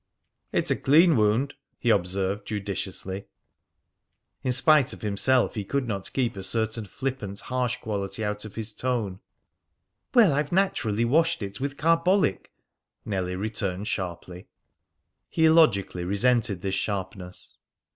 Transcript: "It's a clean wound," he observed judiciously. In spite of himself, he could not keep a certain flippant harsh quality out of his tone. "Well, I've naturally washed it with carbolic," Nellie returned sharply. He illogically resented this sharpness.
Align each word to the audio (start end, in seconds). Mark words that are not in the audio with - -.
"It's 0.51 0.71
a 0.71 0.75
clean 0.75 1.15
wound," 1.15 1.53
he 1.77 1.91
observed 1.91 2.47
judiciously. 2.47 3.27
In 4.41 4.51
spite 4.51 4.93
of 4.93 5.03
himself, 5.03 5.53
he 5.53 5.63
could 5.63 5.87
not 5.87 6.11
keep 6.11 6.35
a 6.35 6.41
certain 6.41 6.85
flippant 6.85 7.39
harsh 7.41 7.77
quality 7.77 8.25
out 8.25 8.43
of 8.43 8.55
his 8.55 8.73
tone. 8.73 9.19
"Well, 10.15 10.33
I've 10.33 10.51
naturally 10.51 11.05
washed 11.05 11.43
it 11.43 11.59
with 11.59 11.77
carbolic," 11.77 12.51
Nellie 13.05 13.35
returned 13.35 13.87
sharply. 13.87 14.47
He 15.29 15.45
illogically 15.45 16.03
resented 16.03 16.63
this 16.63 16.73
sharpness. 16.73 17.57